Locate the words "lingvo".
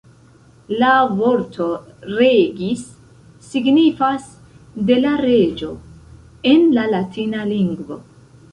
7.55-8.03